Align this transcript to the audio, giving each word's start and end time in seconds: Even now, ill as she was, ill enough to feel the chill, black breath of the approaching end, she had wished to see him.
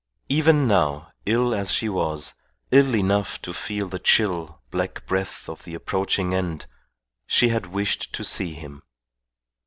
Even 0.29 0.65
now, 0.65 1.11
ill 1.27 1.53
as 1.53 1.71
she 1.71 1.87
was, 1.87 2.33
ill 2.71 2.95
enough 2.95 3.39
to 3.43 3.53
feel 3.53 3.87
the 3.87 3.99
chill, 3.99 4.59
black 4.71 5.05
breath 5.05 5.47
of 5.47 5.63
the 5.63 5.75
approaching 5.75 6.33
end, 6.33 6.65
she 7.27 7.49
had 7.49 7.67
wished 7.67 8.11
to 8.13 8.23
see 8.23 8.53
him. 8.53 8.81